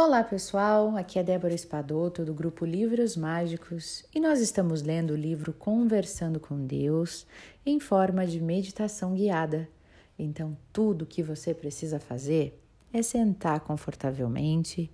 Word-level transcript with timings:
Olá 0.00 0.22
pessoal, 0.22 0.96
aqui 0.96 1.18
é 1.18 1.24
Débora 1.24 1.52
Espadoto 1.52 2.24
do 2.24 2.32
grupo 2.32 2.64
Livros 2.64 3.16
Mágicos 3.16 4.06
e 4.14 4.20
nós 4.20 4.38
estamos 4.38 4.80
lendo 4.80 5.10
o 5.10 5.16
livro 5.16 5.52
Conversando 5.52 6.38
com 6.38 6.64
Deus 6.64 7.26
em 7.66 7.80
forma 7.80 8.24
de 8.24 8.40
meditação 8.40 9.12
guiada. 9.12 9.68
Então, 10.16 10.56
tudo 10.72 11.04
que 11.04 11.20
você 11.20 11.52
precisa 11.52 11.98
fazer 11.98 12.62
é 12.92 13.02
sentar 13.02 13.58
confortavelmente, 13.58 14.88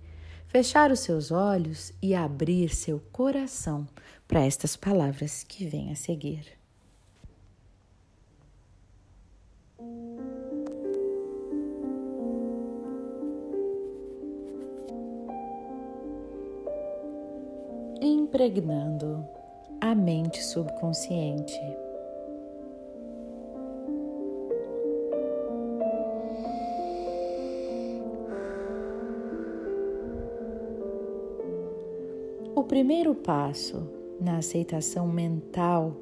fechar 0.47 0.89
os 0.89 1.01
seus 1.01 1.29
olhos 1.29 1.93
e 2.01 2.15
abrir 2.15 2.73
seu 2.73 2.99
coração 3.11 3.87
para 4.27 4.43
estas 4.43 4.75
palavras 4.75 5.43
que 5.43 5.67
vêm 5.67 5.91
a 5.91 5.95
seguir. 5.95 6.64
Impregnando 18.25 19.23
a 19.79 19.93
mente 19.93 20.43
subconsciente. 20.43 21.61
O 32.55 32.63
primeiro 32.63 33.13
passo 33.13 33.87
na 34.19 34.37
aceitação 34.37 35.07
mental 35.07 35.95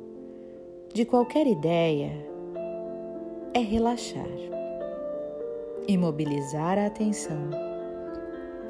de 0.93 1.03
qualquer 1.03 1.45
ideia 1.45 2.13
é 3.53 3.59
relaxar, 3.59 4.31
imobilizar 5.89 6.77
a 6.77 6.85
atenção, 6.85 7.49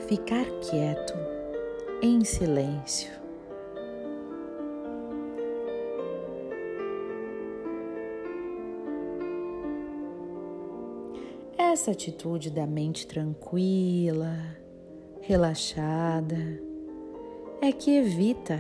ficar 0.08 0.46
quieto, 0.60 1.14
em 2.02 2.26
silêncio. 2.26 3.23
Essa 11.58 11.92
atitude 11.92 12.50
da 12.50 12.66
mente 12.66 13.06
tranquila, 13.06 14.36
relaxada, 15.22 16.60
é 17.62 17.72
que 17.72 17.96
evita 17.96 18.60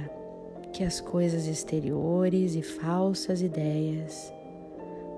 que 0.71 0.83
as 0.83 1.01
coisas 1.01 1.47
exteriores 1.47 2.55
e 2.55 2.61
falsas 2.61 3.41
ideias 3.41 4.31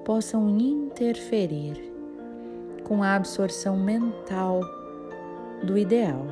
possam 0.05 0.57
interferir 0.57 1.91
com 2.85 3.03
a 3.03 3.15
absorção 3.15 3.77
mental 3.77 4.61
do 5.61 5.77
ideal. 5.77 6.25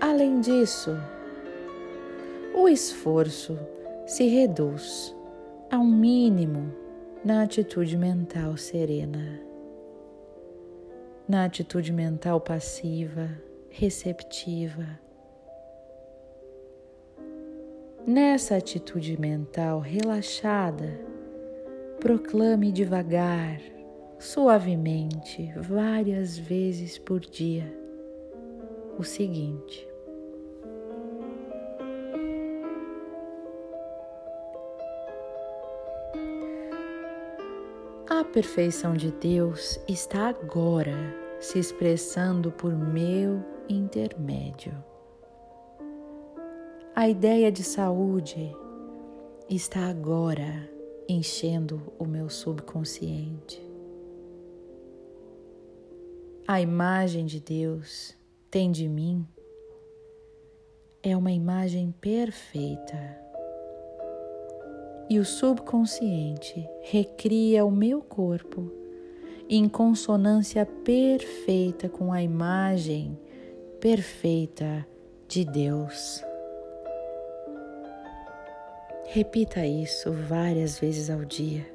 Além 0.00 0.40
disso, 0.40 0.96
o 2.54 2.68
esforço 2.68 3.56
se 4.12 4.26
reduz 4.28 5.16
ao 5.70 5.82
mínimo 5.82 6.70
na 7.24 7.44
atitude 7.44 7.96
mental 7.96 8.58
serena, 8.58 9.40
na 11.26 11.46
atitude 11.46 11.90
mental 11.94 12.38
passiva, 12.38 13.30
receptiva. 13.70 15.00
Nessa 18.06 18.58
atitude 18.58 19.18
mental 19.18 19.80
relaxada, 19.80 21.00
proclame 21.98 22.70
devagar, 22.70 23.62
suavemente, 24.18 25.54
várias 25.56 26.36
vezes 26.36 26.98
por 26.98 27.20
dia, 27.20 27.64
o 28.98 29.04
seguinte: 29.04 29.88
A 38.14 38.22
perfeição 38.24 38.92
de 38.92 39.10
Deus 39.10 39.80
está 39.88 40.28
agora 40.28 41.16
se 41.40 41.58
expressando 41.58 42.52
por 42.52 42.76
meu 42.76 43.42
intermédio. 43.70 44.74
A 46.94 47.08
ideia 47.08 47.50
de 47.50 47.64
saúde 47.64 48.54
está 49.48 49.88
agora 49.88 50.70
enchendo 51.08 51.90
o 51.98 52.04
meu 52.04 52.28
subconsciente. 52.28 53.66
A 56.46 56.60
imagem 56.60 57.24
de 57.24 57.40
Deus 57.40 58.14
tem 58.50 58.70
de 58.70 58.86
mim 58.90 59.26
é 61.02 61.16
uma 61.16 61.32
imagem 61.32 61.92
perfeita 61.98 63.21
e 65.08 65.18
o 65.18 65.24
subconsciente 65.24 66.68
recria 66.82 67.64
o 67.64 67.70
meu 67.70 68.00
corpo 68.00 68.72
em 69.48 69.68
consonância 69.68 70.64
perfeita 70.64 71.88
com 71.88 72.12
a 72.12 72.22
imagem 72.22 73.18
perfeita 73.80 74.86
de 75.28 75.44
Deus. 75.44 76.22
Repita 79.06 79.66
isso 79.66 80.10
várias 80.10 80.78
vezes 80.78 81.10
ao 81.10 81.24
dia. 81.24 81.66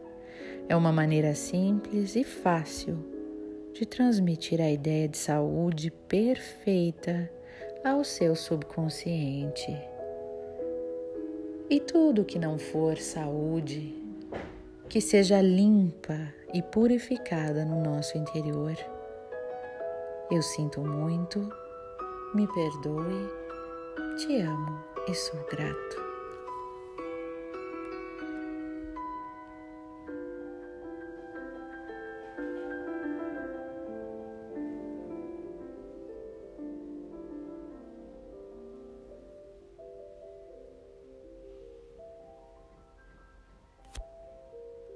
É 0.68 0.76
uma 0.76 0.92
maneira 0.92 1.36
simples 1.36 2.16
e 2.16 2.24
fácil 2.24 2.98
de 3.74 3.86
transmitir 3.86 4.60
a 4.60 4.72
ideia 4.72 5.08
de 5.08 5.18
saúde 5.18 5.92
perfeita 5.92 7.30
ao 7.84 8.04
seu 8.04 8.36
subconsciente. 8.36 9.78
E 11.70 11.82
tudo 11.82 12.24
que 12.24 12.40
não 12.40 12.58
for 12.58 12.98
saúde, 12.98 13.94
que 14.88 15.02
seja 15.02 15.42
limpa 15.42 16.34
e 16.54 16.62
purificada 16.62 17.66
no 17.66 17.84
nosso 17.84 18.18
interior. 18.18 18.74
Eu 20.32 20.42
sinto 20.42 20.80
muito, 20.80 21.50
me 22.34 22.48
perdoe, 22.48 23.30
te 24.16 24.42
amo 24.42 24.82
e 25.10 25.14
sou 25.14 25.46
grato. 25.52 26.07